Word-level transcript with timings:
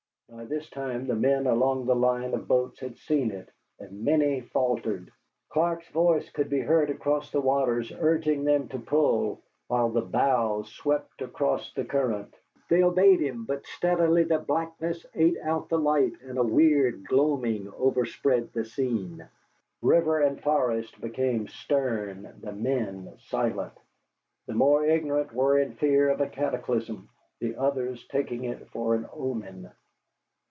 By 0.33 0.45
this 0.45 0.69
time 0.69 1.07
the 1.07 1.15
men 1.15 1.45
all 1.45 1.53
along 1.55 1.85
the 1.85 1.95
line 1.95 2.33
of 2.33 2.47
boats 2.47 2.79
had 2.79 2.97
seen 2.97 3.31
it, 3.31 3.49
and 3.79 4.05
many 4.05 4.39
faltered. 4.39 5.11
Clark's 5.49 5.89
voice 5.89 6.29
could 6.29 6.49
be 6.49 6.61
heard 6.61 6.89
across 6.89 7.29
the 7.29 7.41
waters 7.41 7.91
urging 7.91 8.45
them 8.45 8.69
to 8.69 8.79
pull, 8.79 9.41
while 9.67 9.89
the 9.89 9.99
bows 10.01 10.71
swept 10.71 11.21
across 11.21 11.73
the 11.73 11.83
current. 11.83 12.33
They 12.69 12.81
obeyed 12.81 13.19
him, 13.19 13.43
but 13.43 13.65
steadily 13.67 14.23
the 14.23 14.39
blackness 14.39 15.05
ate 15.13 15.35
out 15.43 15.67
the 15.67 15.77
light, 15.77 16.13
and 16.23 16.37
a 16.37 16.43
weird 16.43 17.03
gloaming 17.05 17.67
overspread 17.77 18.53
the 18.53 18.63
scene. 18.63 19.27
River 19.81 20.21
and 20.21 20.41
forest 20.41 20.99
became 21.01 21.49
stern, 21.49 22.35
the 22.41 22.53
men 22.53 23.13
silent. 23.19 23.73
The 24.47 24.53
more 24.53 24.85
ignorant 24.85 25.33
were 25.33 25.59
in 25.59 25.73
fear 25.75 26.09
of 26.09 26.21
a 26.21 26.27
cataclysm, 26.29 27.09
the 27.41 27.57
others 27.57 28.07
taking 28.07 28.45
it 28.45 28.69
for 28.69 28.95
an 28.95 29.09
omen. 29.11 29.69